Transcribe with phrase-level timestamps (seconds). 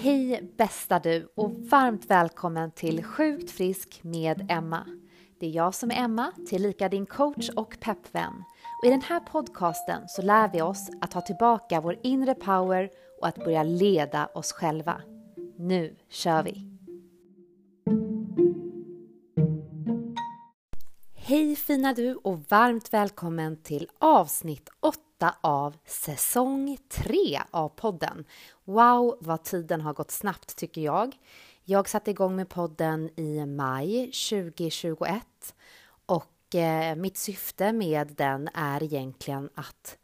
[0.00, 4.86] Hej bästa du och varmt välkommen till Sjukt frisk med Emma.
[5.40, 8.44] Det är jag som är Emma, tillika din coach och peppvän.
[8.82, 12.90] Och I den här podcasten så lär vi oss att ta tillbaka vår inre power
[13.20, 15.02] och att börja leda oss själva.
[15.56, 16.70] Nu kör vi!
[21.14, 25.07] Hej fina du och varmt välkommen till avsnitt 8
[25.40, 28.24] av säsong 3 av podden.
[28.64, 31.16] Wow, vad tiden har gått snabbt tycker jag.
[31.64, 35.54] Jag satte igång med podden i maj 2021
[36.06, 39.98] och eh, mitt syfte med den är egentligen att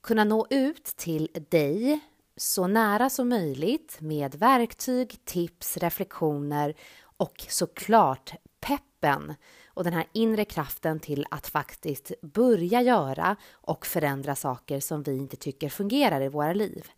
[0.00, 2.00] kunna nå ut till dig
[2.36, 6.74] så nära som möjligt med verktyg, tips, reflektioner
[7.16, 9.34] och såklart peppen
[9.76, 15.16] och den här inre kraften till att faktiskt börja göra och förändra saker som vi
[15.16, 16.90] inte tycker fungerar i våra liv.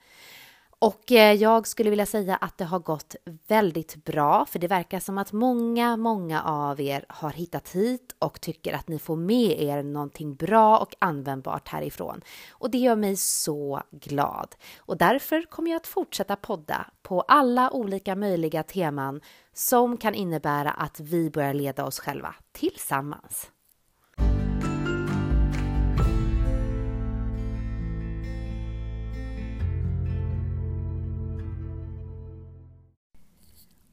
[0.81, 3.17] Och eh, jag skulle vilja säga att det har gått
[3.49, 8.41] väldigt bra, för det verkar som att många, många av er har hittat hit och
[8.41, 12.21] tycker att ni får med er någonting bra och användbart härifrån.
[12.51, 14.55] Och det gör mig så glad.
[14.79, 19.21] Och därför kommer jag att fortsätta podda på alla olika möjliga teman
[19.53, 23.51] som kan innebära att vi börjar leda oss själva tillsammans.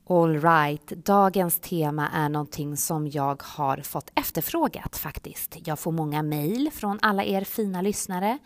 [0.10, 5.58] Alright, dagens tema är någonting som jag har fått efterfrågat faktiskt.
[5.68, 8.38] Jag får många mejl från alla er fina lyssnare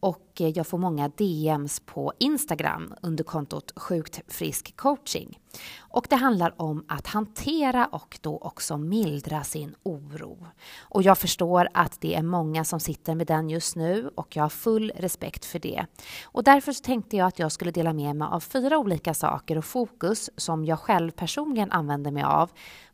[0.00, 5.38] och jag får många DMs på Instagram under kontot Sjukt frisk coaching.
[5.78, 10.46] Och det handlar om att hantera och då också mildra sin oro.
[10.80, 14.44] Och jag förstår att det är många som sitter med den just nu och jag
[14.44, 15.86] har full respekt för det.
[16.24, 19.58] Och därför så tänkte jag att jag skulle dela med mig av fyra olika saker
[19.58, 22.50] och fokus som jag själv personligen använder mig av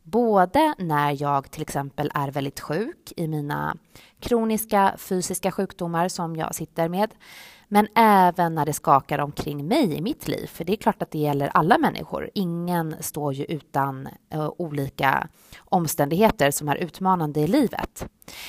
[0.09, 3.77] Både när jag till exempel är väldigt sjuk i mina
[4.21, 7.15] kroniska fysiska sjukdomar som jag sitter med,
[7.69, 10.47] men även när det skakar omkring mig i mitt liv.
[10.47, 12.31] För det är klart att det gäller alla människor.
[12.35, 15.29] Ingen står ju utan uh, olika
[15.59, 18.07] omständigheter som är utmanande i livet.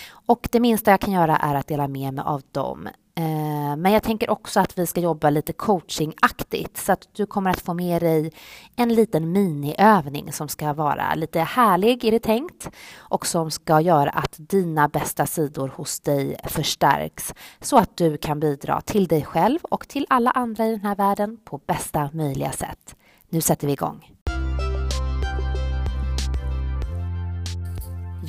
[0.10, 3.92] Och det minsta jag kan göra är att dela med mig av dem Eh, men
[3.92, 7.74] jag tänker också att vi ska jobba lite coachingaktigt så att du kommer att få
[7.74, 8.32] med dig
[8.76, 14.10] en liten miniövning som ska vara lite härlig, är det tänkt, och som ska göra
[14.10, 19.60] att dina bästa sidor hos dig förstärks så att du kan bidra till dig själv
[19.62, 22.96] och till alla andra i den här världen på bästa möjliga sätt.
[23.30, 24.17] Nu sätter vi igång.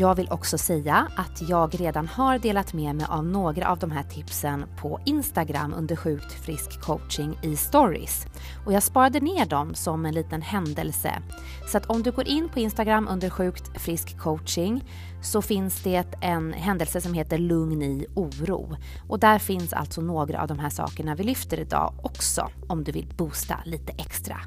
[0.00, 3.90] Jag vill också säga att jag redan har delat med mig av några av de
[3.90, 8.26] här tipsen på Instagram under Sjukt frisk coaching i stories.
[8.66, 11.22] Och jag sparade ner dem som en liten händelse.
[11.68, 14.84] Så att om du går in på Instagram under Sjukt frisk coaching
[15.22, 18.76] så finns det en händelse som heter Lugn i oro.
[19.08, 22.92] Och där finns alltså några av de här sakerna vi lyfter idag också om du
[22.92, 24.40] vill boosta lite extra.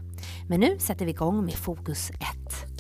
[0.47, 2.70] Men nu sätter vi igång med fokus 1.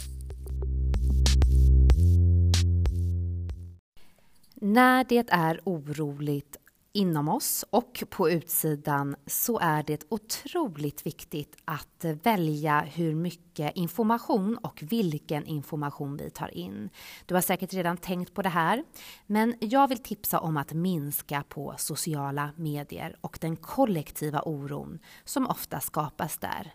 [4.63, 6.57] När det är oroligt
[6.93, 14.57] inom oss och på utsidan så är det otroligt viktigt att välja hur mycket information
[14.57, 16.89] och vilken information vi tar in.
[17.25, 18.83] Du har säkert redan tänkt på det här,
[19.25, 25.47] men jag vill tipsa om att minska på sociala medier och den kollektiva oron som
[25.47, 26.73] ofta skapas där.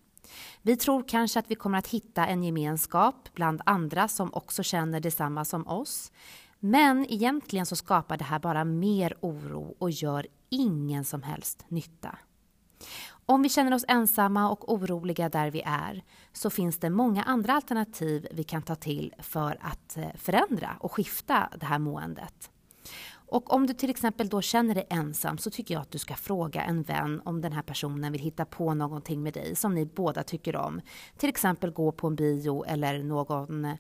[0.62, 5.00] Vi tror kanske att vi kommer att hitta en gemenskap bland andra som också känner
[5.00, 6.12] detsamma som oss.
[6.60, 12.18] Men egentligen så skapar det här bara mer oro och gör ingen som helst nytta.
[13.26, 17.52] Om vi känner oss ensamma och oroliga där vi är så finns det många andra
[17.52, 22.50] alternativ vi kan ta till för att eh, förändra och skifta det här måendet.
[23.28, 26.14] Och om du till exempel då känner dig ensam så tycker jag att du ska
[26.14, 29.86] fråga en vän om den här personen vill hitta på någonting med dig som ni
[29.86, 30.80] båda tycker om.
[31.16, 33.74] Till exempel gå på en bio eller någon eh,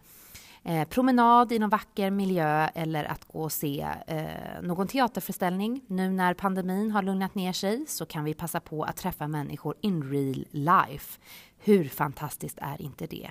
[0.66, 5.84] eh, promenad i någon vacker miljö eller att gå och se eh, någon teaterföreställning.
[5.86, 9.74] Nu när pandemin har lugnat ner sig så kan vi passa på att träffa människor
[9.80, 11.20] in real life.
[11.58, 13.30] Hur fantastiskt är inte det?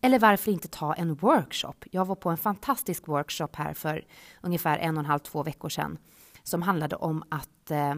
[0.00, 1.74] Eller varför inte ta en workshop?
[1.90, 4.04] Jag var på en fantastisk workshop här för
[4.40, 5.98] ungefär en och en halv, två veckor sedan
[6.42, 7.94] som handlade om att eh,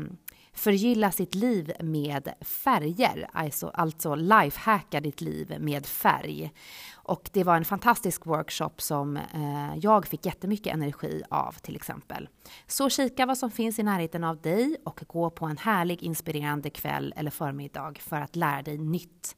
[0.55, 6.53] förgylla sitt liv med färger, alltså, alltså lifehacka ditt liv med färg.
[6.95, 12.29] Och det var en fantastisk workshop som eh, jag fick jättemycket energi av till exempel.
[12.67, 16.71] Så kika vad som finns i närheten av dig och gå på en härlig inspirerande
[16.71, 19.37] kväll eller förmiddag för att lära dig nytt.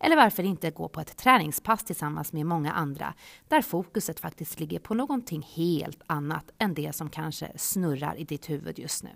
[0.00, 3.14] Eller varför inte gå på ett träningspass tillsammans med många andra
[3.48, 8.50] där fokuset faktiskt ligger på någonting helt annat än det som kanske snurrar i ditt
[8.50, 9.10] huvud just nu.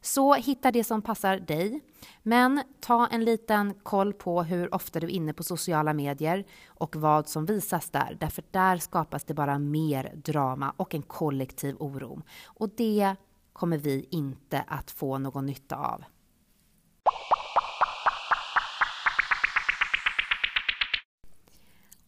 [0.00, 1.80] Så hitta det som passar dig.
[2.22, 6.96] Men ta en liten koll på hur ofta du är inne på sociala medier och
[6.96, 8.16] vad som visas där.
[8.20, 12.22] Därför där skapas det bara mer drama och en kollektiv oro.
[12.46, 13.14] Och det
[13.52, 16.04] kommer vi inte att få någon nytta av.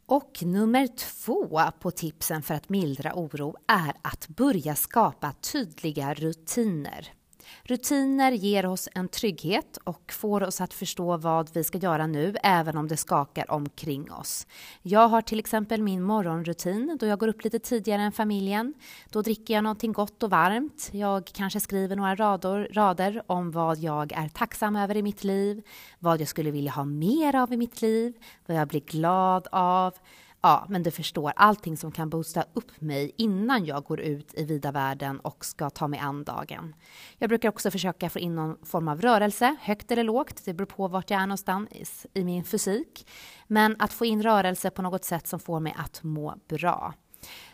[0.06, 7.19] Och nummer två på tipsen för att mildra oro är att börja skapa tydliga rutiner.
[7.62, 12.34] Rutiner ger oss en trygghet och får oss att förstå vad vi ska göra nu,
[12.42, 14.46] även om det skakar omkring oss.
[14.82, 18.74] Jag har till exempel min morgonrutin då jag går upp lite tidigare än familjen.
[19.10, 20.90] Då dricker jag någonting gott och varmt.
[20.92, 25.62] Jag kanske skriver några rader, rader om vad jag är tacksam över i mitt liv,
[25.98, 28.14] vad jag skulle vilja ha mer av i mitt liv,
[28.46, 29.94] vad jag blir glad av.
[30.42, 34.44] Ja, men du förstår, allting som kan boosta upp mig innan jag går ut i
[34.44, 36.74] vida världen och ska ta mig an dagen.
[37.18, 40.66] Jag brukar också försöka få in någon form av rörelse, högt eller lågt, det beror
[40.66, 43.06] på vart jag är någonstans i min fysik.
[43.46, 46.94] Men att få in rörelse på något sätt som får mig att må bra.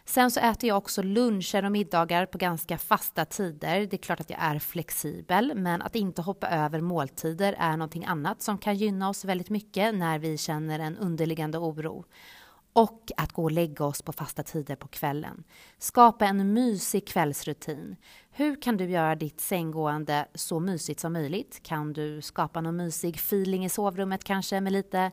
[0.05, 3.81] Sen så äter jag också luncher och middagar på ganska fasta tider.
[3.81, 8.05] Det är klart att jag är flexibel, men att inte hoppa över måltider är någonting
[8.05, 12.05] annat som kan gynna oss väldigt mycket när vi känner en underliggande oro
[12.77, 15.45] och att gå och lägga oss på fasta tider på kvällen.
[15.79, 17.97] Skapa en mysig kvällsrutin.
[18.31, 21.63] Hur kan du göra ditt sänggående så mysigt som möjligt?
[21.63, 25.11] Kan du skapa någon mysig feeling i sovrummet kanske med lite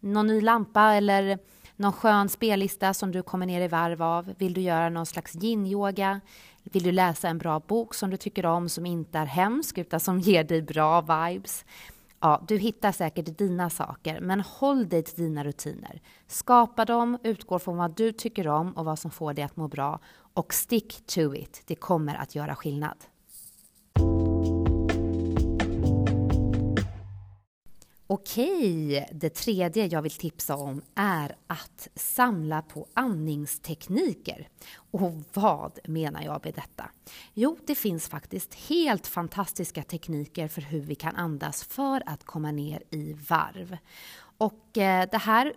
[0.00, 1.38] någon ny lampa eller
[1.76, 4.34] någon skön spellista som du kommer ner i varv av?
[4.38, 6.20] Vill du göra någon slags yin-yoga?
[6.62, 10.00] Vill du läsa en bra bok som du tycker om som inte är hemsk utan
[10.00, 11.64] som ger dig bra vibes?
[12.24, 16.00] Ja, du hittar säkert dina saker, men håll dig till dina rutiner.
[16.26, 19.68] Skapa dem, utgå från vad du tycker om och vad som får dig att må
[19.68, 20.00] bra
[20.34, 21.62] och stick to it.
[21.66, 22.96] Det kommer att göra skillnad.
[28.14, 34.48] Okej, det tredje jag vill tipsa om är att samla på andningstekniker.
[34.74, 36.90] Och vad menar jag med detta?
[37.34, 42.50] Jo, det finns faktiskt helt fantastiska tekniker för hur vi kan andas för att komma
[42.50, 43.76] ner i varv.
[44.38, 45.54] Och eh, det här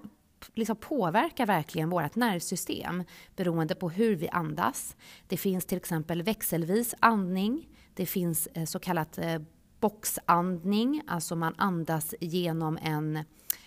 [0.53, 3.03] liksom påverkar verkligen vårt nervsystem
[3.35, 4.95] beroende på hur vi andas.
[5.27, 7.67] Det finns till exempel växelvis andning.
[7.93, 9.39] Det finns eh, så kallat eh,
[9.85, 13.23] boxandning, alltså man andas genom en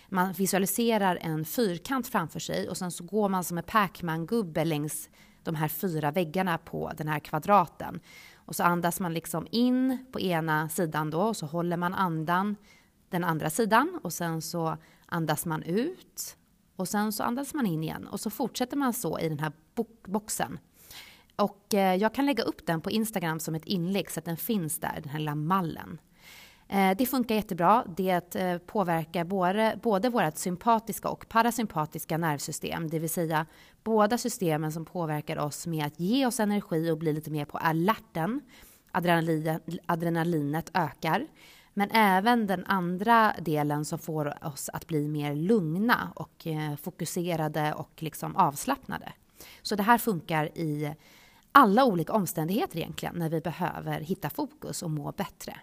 [0.09, 5.09] man visualiserar en fyrkant framför sig och sen så går man som en Pac-Man-gubbe längs
[5.43, 7.99] de här fyra väggarna på den här kvadraten.
[8.35, 12.55] Och så andas man liksom in på ena sidan då och så håller man andan
[13.09, 16.37] den andra sidan och sen så andas man ut
[16.75, 19.51] och sen så andas man in igen och så fortsätter man så i den här
[20.05, 20.59] boxen.
[21.35, 24.37] Och eh, jag kan lägga upp den på Instagram som ett inlägg så att den
[24.37, 25.99] finns där, den här lilla mallen.
[26.71, 27.85] Eh, det funkar jättebra.
[27.97, 33.45] Det eh, påverkar både, både vårt sympatiska och parasympatiska nervsystem, det vill säga
[33.83, 37.57] båda systemen som påverkar oss med att ge oss energi och bli lite mer på
[37.57, 38.41] alerten.
[39.85, 41.27] adrenalinet ökar.
[41.73, 47.73] Men även den andra delen som får oss att bli mer lugna och eh, fokuserade
[47.73, 49.13] och liksom avslappnade.
[49.61, 50.95] Så det här funkar i
[51.51, 55.55] alla olika omständigheter egentligen när vi behöver hitta fokus och må bättre.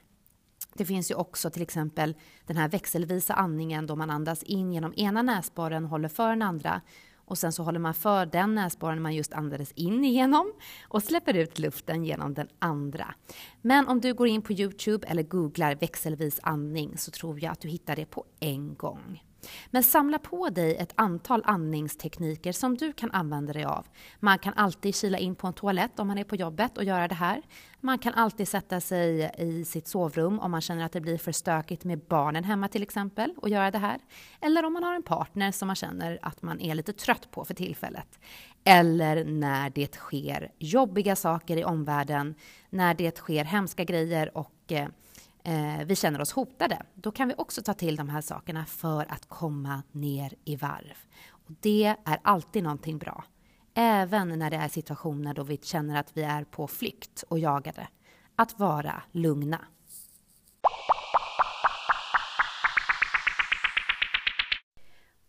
[0.79, 2.15] Det finns ju också till exempel
[2.47, 6.43] den här växelvisa andningen då man andas in genom ena näsborren och håller för den
[6.43, 6.81] andra
[7.27, 10.53] och sen så håller man för den näsborren man just andades in igenom
[10.89, 13.15] och släpper ut luften genom den andra.
[13.63, 17.61] Men om du går in på Youtube eller googlar växelvis andning så tror jag att
[17.61, 19.23] du hittar det på en gång.
[19.71, 23.87] Men samla på dig ett antal andningstekniker som du kan använda dig av.
[24.21, 27.09] Man kan alltid kila in på en toalett om man är på jobbet och göra
[27.09, 27.43] det här.
[27.81, 31.33] Man kan alltid sätta sig i sitt sovrum om man känner att det blir för
[31.33, 34.01] stökigt med barnen hemma till exempel och göra det här.
[34.41, 37.45] Eller om man har en partner som man känner att man är lite trött på
[37.45, 38.19] för tillfället.
[38.65, 42.35] Eller när det sker jobbiga saker i omvärlden,
[42.71, 44.89] när det sker hemska grejer och eh,
[45.47, 49.13] eh, vi känner oss hotade, då kan vi också ta till de här sakerna för
[49.13, 50.97] att komma ner i varv.
[51.29, 53.25] Och det är alltid någonting bra.
[53.75, 57.89] Även när det är situationer då vi känner att vi är på flykt och jagade.
[58.37, 59.61] Att vara lugna.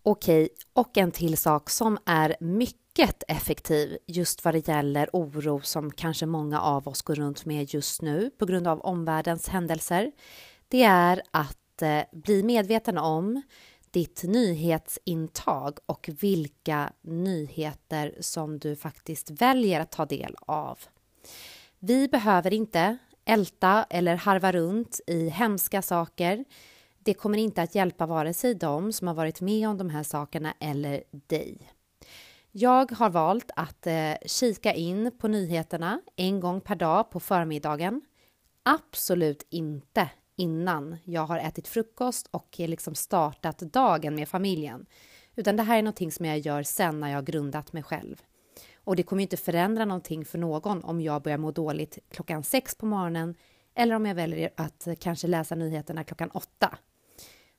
[0.09, 5.61] Okej, och en till sak som är mycket mycket effektiv just vad det gäller oro
[5.61, 10.11] som kanske många av oss går runt med just nu på grund av omvärldens händelser.
[10.67, 13.41] Det är att eh, bli medveten om
[13.91, 20.79] ditt nyhetsintag och vilka nyheter som du faktiskt väljer att ta del av.
[21.79, 26.45] Vi behöver inte älta eller harva runt i hemska saker.
[27.07, 30.03] Det kommer inte att hjälpa vare sig de som har varit med om de här
[30.03, 31.57] sakerna eller dig.
[32.51, 38.01] Jag har valt att eh, kika in på nyheterna en gång per dag på förmiddagen.
[38.63, 44.85] Absolut inte innan jag har ätit frukost och eh, liksom startat dagen med familjen.
[45.35, 48.21] Utan det här är någonting som jag gör sen när jag har grundat mig själv.
[48.83, 52.75] Och det kommer inte förändra någonting för någon om jag börjar må dåligt klockan sex
[52.75, 53.35] på morgonen
[53.75, 56.77] eller om jag väljer att eh, kanske läsa nyheterna klockan åtta.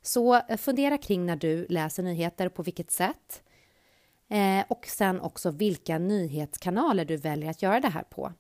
[0.08, 3.42] Så eh, fundera kring när du läser nyheter, på vilket sätt.
[4.28, 8.32] Eh, och sen också vilka nyhetskanaler du väljer att göra det här på.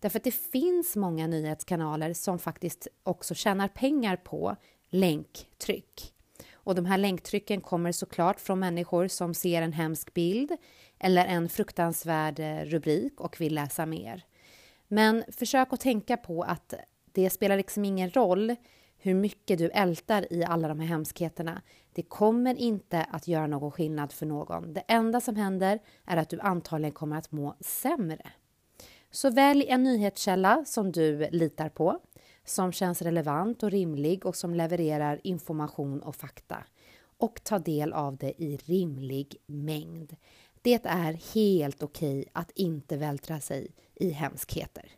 [0.00, 4.56] Därför att det finns många nyhetskanaler som faktiskt också tjänar pengar på
[4.88, 6.14] länktryck.
[6.52, 10.56] Och de här länktrycken kommer såklart från människor som ser en hemsk bild
[10.98, 14.24] eller en fruktansvärd eh, rubrik och vill läsa mer.
[14.88, 16.74] Men försök att tänka på att
[17.12, 18.56] det spelar liksom ingen roll
[19.06, 21.62] hur mycket du ältar i alla de här hemskheterna.
[21.92, 24.72] Det kommer inte att göra någon skillnad för någon.
[24.72, 28.30] Det enda som händer är att du antagligen kommer att må sämre.
[29.10, 32.00] Så välj en nyhetskälla som du litar på,
[32.44, 36.64] som känns relevant och rimlig och som levererar information och fakta.
[37.18, 40.16] Och ta del av det i rimlig mängd.
[40.62, 44.90] Det är helt okej att inte vältra sig i hemskheter.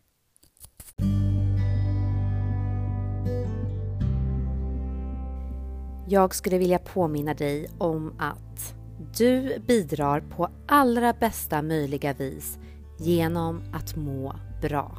[6.10, 8.74] Jag skulle vilja påminna dig om att
[9.18, 12.58] du bidrar på allra bästa möjliga vis
[12.98, 14.98] genom att må bra.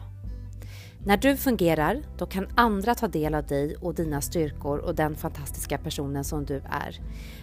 [1.05, 5.15] När du fungerar, då kan andra ta del av dig och dina styrkor och den
[5.15, 7.01] fantastiska personen som du är.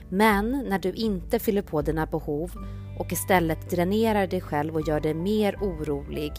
[0.09, 2.53] Men när du inte fyller på dina behov
[2.99, 6.33] och istället dränerar dig själv och gör dig mer orolig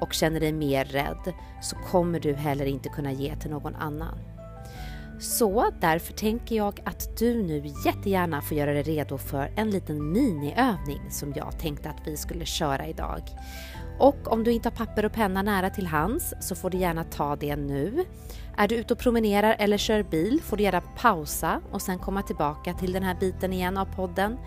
[0.00, 4.33] och känner dig mer rädd så kommer du heller inte kunna ge till någon annan.
[5.18, 10.12] Så därför tänker jag att du nu jättegärna får göra dig redo för en liten
[10.12, 13.22] miniövning som jag tänkte att vi skulle köra idag.
[13.98, 17.04] Och om du inte har papper och penna nära till hands så får du gärna
[17.04, 18.04] ta det nu.
[18.56, 22.22] Är du ute och promenerar eller kör bil får du gärna pausa och sen komma
[22.22, 24.38] tillbaka till den här biten igen av podden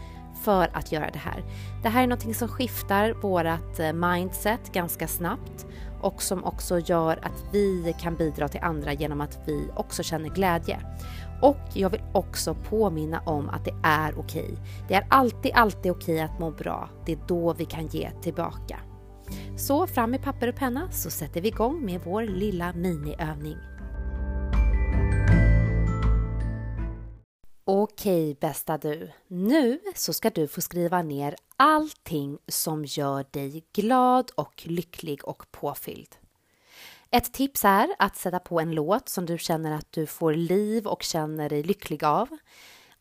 [0.44, 1.44] för att göra det här.
[1.84, 5.66] Det här är någonting som skiftar vårt eh, mindset ganska snabbt
[6.02, 10.30] och som också gör att vi kan bidra till andra genom att vi också känner
[10.30, 10.80] glädje.
[11.42, 14.58] Och jag vill också påminna om att det är okej.
[14.88, 16.90] Det är alltid, alltid okej att må bra.
[17.06, 18.80] Det är då vi kan ge tillbaka.
[19.58, 23.58] Så fram med papper och penna så sätter vi igång med vår lilla miniövning.
[27.70, 34.32] Okej bästa du, nu så ska du få skriva ner allting som gör dig glad
[34.36, 36.16] och lycklig och påfylld.
[37.12, 40.88] Ett tips är att sätta på en låt som du känner att du får liv
[40.88, 42.28] och känner dig lycklig av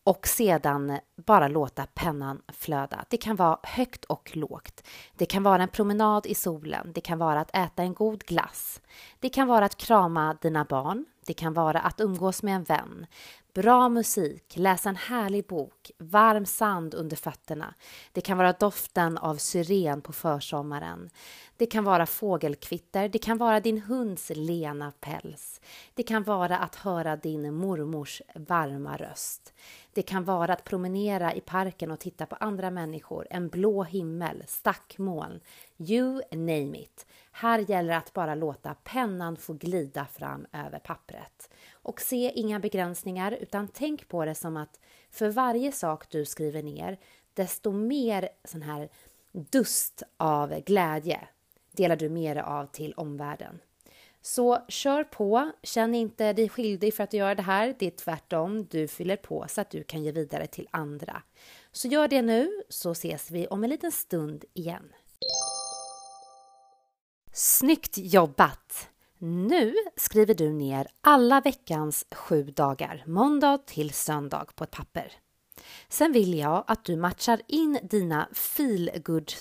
[0.04, 3.04] och sedan bara låta pennan flöda.
[3.08, 4.82] Det kan vara högt och lågt.
[5.16, 6.92] Det kan vara en promenad i solen.
[6.94, 8.80] Det kan vara att äta en god glass.
[9.20, 11.04] Det kan vara att krama dina barn.
[11.26, 13.06] Det kan vara att umgås med en vän.
[13.54, 17.74] Bra musik, läsa en härlig bok, varm sand under fötterna.
[18.12, 21.10] Det kan vara doften av syren på försommaren.
[21.56, 25.60] Det kan vara fågelkvitter, det kan vara din hunds lena päls.
[25.94, 29.52] Det kan vara att höra din mormors varma röst.
[29.92, 34.42] Det kan vara att promenera i parken och titta på andra människor, en blå himmel,
[34.46, 35.40] stackmoln.
[35.78, 37.06] You name it.
[37.38, 41.50] Här gäller det att bara låta pennan få glida fram över pappret.
[41.72, 46.62] Och se inga begränsningar, utan tänk på det som att för varje sak du skriver
[46.62, 46.98] ner,
[47.34, 48.88] desto mer sån här
[49.32, 51.28] dust av glädje
[51.72, 53.58] delar du med dig av till omvärlden.
[54.20, 57.74] Så kör på, känn inte dig skyldig för att du gör det här.
[57.78, 61.22] Det är tvärtom, du fyller på så att du kan ge vidare till andra.
[61.72, 64.92] Så gör det nu så ses vi om en liten stund igen.
[67.38, 68.88] Snyggt jobbat!
[69.18, 75.12] Nu skriver du ner alla veckans sju dagar, måndag till söndag, på ett papper.
[75.88, 78.90] Sen vill jag att du matchar in dina feel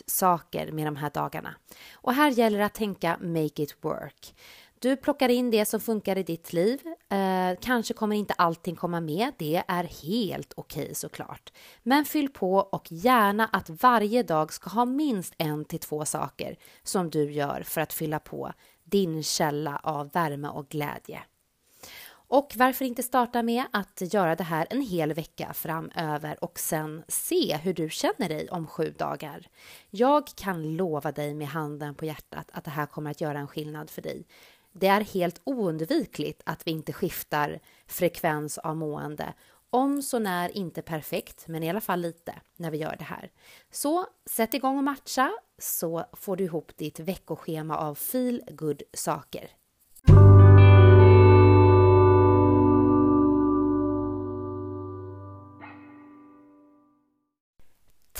[0.05, 1.55] saker med de här dagarna.
[1.93, 4.35] Och här gäller det att tänka make it work.
[4.79, 6.81] Du plockar in det som funkar i ditt liv.
[7.09, 9.33] Eh, kanske kommer inte allting komma med.
[9.37, 11.53] Det är helt okej okay, såklart.
[11.83, 16.57] Men fyll på och gärna att varje dag ska ha minst en till två saker
[16.83, 18.53] som du gör för att fylla på
[18.83, 21.21] din källa av värme och glädje.
[22.27, 27.03] Och varför inte starta med att göra det här en hel vecka framöver och sen
[27.07, 29.47] se hur du känner dig om sju dagar.
[29.89, 33.47] Jag kan lova dig med handen på hjärtat att det här kommer att göra en
[33.47, 34.25] skillnad för dig.
[34.79, 39.33] Det är helt oundvikligt att vi inte skiftar frekvens av mående
[39.69, 43.31] om så när inte perfekt, men i alla fall lite när vi gör det här.
[43.71, 49.49] Så sätt igång och matcha så får du ihop ditt veckoschema av feel good saker.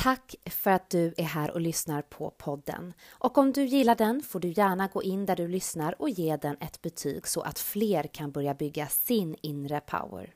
[0.06, 2.94] Tack för att du är här och lyssnar på podden.
[3.10, 6.38] Och om du gillar den får du gärna gå in där du lyssnar och ge
[6.38, 10.34] den ett betyg så att fler kan börja bygga sin inre power.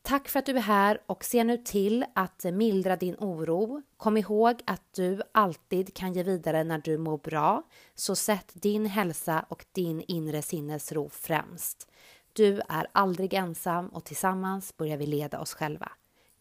[0.02, 3.82] Tack för att du är här och se nu till att mildra din oro.
[3.98, 7.64] Kom ihåg att du alltid kan ge vidare när du mår bra,
[7.96, 11.92] så sätt din hälsa och din inre sinnesro främst.
[12.34, 15.92] Du är aldrig ensam och tillsammans börjar vi leda oss själva.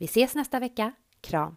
[0.02, 0.92] Vi ses nästa vecka.
[1.20, 1.56] Kram!